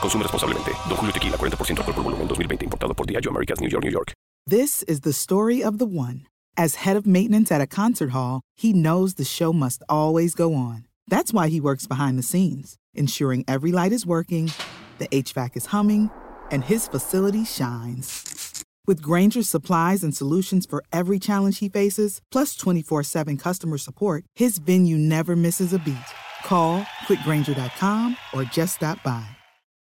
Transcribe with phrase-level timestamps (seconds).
[0.00, 0.72] Consume responsablemente.
[0.88, 2.64] Don Julio Tequila, 40% alcohol por volumen, 2020.
[2.64, 4.12] Importado por Diageo Americas, New York, New York.
[4.46, 6.26] This is the story of the one.
[6.56, 10.54] As head of maintenance at a concert hall, he knows the show must always go
[10.54, 10.86] on.
[11.08, 14.52] That's why he works behind the scenes, ensuring every light is working,
[14.98, 16.10] the HVAC is humming,
[16.50, 18.64] and his facility shines.
[18.86, 24.24] With Granger's supplies and solutions for every challenge he faces, plus 24 7 customer support,
[24.34, 25.96] his venue never misses a beat.
[26.44, 29.35] Call quickgranger.com or just stop by.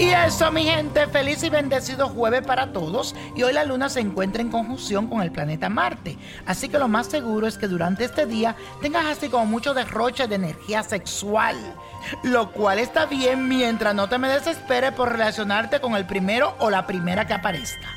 [0.00, 3.14] Y eso, mi gente, feliz y bendecido jueves para todos.
[3.36, 6.16] Y hoy la luna se encuentra en conjunción con el planeta Marte.
[6.46, 10.26] Así que lo más seguro es que durante este día tengas así como mucho derroche
[10.26, 11.54] de energía sexual.
[12.22, 16.70] Lo cual está bien mientras no te me desesperes por relacionarte con el primero o
[16.70, 17.88] la primera que aparezca.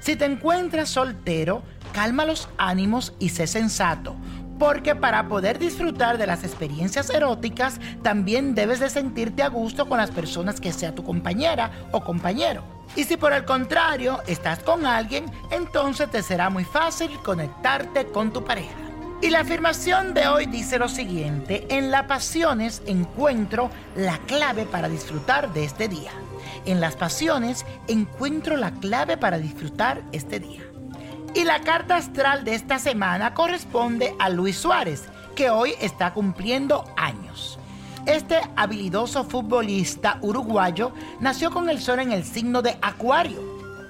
[0.00, 4.16] Si te encuentras soltero, calma los ánimos y sé sensato.
[4.60, 9.96] Porque para poder disfrutar de las experiencias eróticas, también debes de sentirte a gusto con
[9.96, 12.62] las personas que sea tu compañera o compañero.
[12.94, 18.34] Y si por el contrario estás con alguien, entonces te será muy fácil conectarte con
[18.34, 18.76] tu pareja.
[19.22, 24.90] Y la afirmación de hoy dice lo siguiente, en las pasiones encuentro la clave para
[24.90, 26.10] disfrutar de este día.
[26.66, 30.60] En las pasiones encuentro la clave para disfrutar este día.
[31.32, 35.04] Y la carta astral de esta semana corresponde a Luis Suárez,
[35.36, 37.58] que hoy está cumpliendo años.
[38.04, 43.38] Este habilidoso futbolista uruguayo nació con el sol en el signo de Acuario.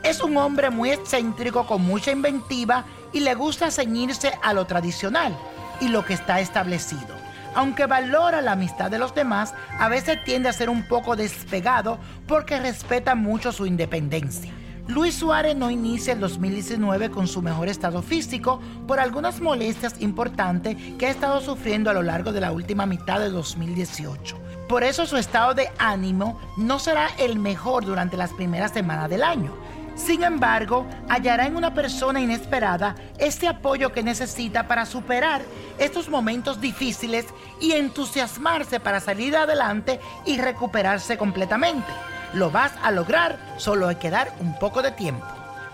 [0.03, 5.35] Es un hombre muy excéntrico con mucha inventiva y le gusta ceñirse a lo tradicional
[5.81, 7.17] y lo que está establecido.
[7.55, 11.99] Aunque valora la amistad de los demás, a veces tiende a ser un poco despegado
[12.27, 14.53] porque respeta mucho su independencia.
[14.89, 20.77] Luis Suárez no inicia el 2019 con su mejor estado físico por algunas molestias importantes
[20.99, 24.37] que ha estado sufriendo a lo largo de la última mitad de 2018.
[24.69, 29.23] Por eso su estado de ánimo no será el mejor durante las primeras semanas del
[29.23, 29.53] año.
[29.97, 35.43] Sin embargo, hallará en una persona inesperada este apoyo que necesita para superar
[35.79, 37.27] estos momentos difíciles
[37.61, 41.93] y entusiasmarse para salir adelante y recuperarse completamente.
[42.33, 45.27] Lo vas a lograr, solo hay que dar un poco de tiempo.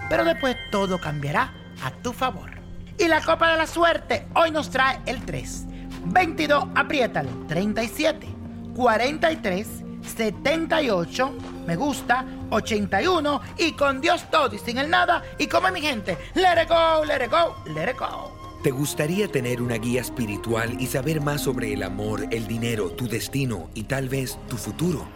[0.08, 1.52] Pero después todo cambiará
[1.82, 2.50] a tu favor.
[2.98, 5.66] Y la copa de la suerte hoy nos trae el 3,
[6.06, 8.26] 22, apriétalo, 37,
[8.74, 9.68] 43,
[10.02, 11.34] 78,
[11.66, 15.22] me gusta, 81 y con Dios todo y sin el nada.
[15.38, 18.32] Y como mi gente, let it go, let it go, let it go.
[18.62, 23.06] ¿Te gustaría tener una guía espiritual y saber más sobre el amor, el dinero, tu
[23.06, 25.15] destino y tal vez tu futuro?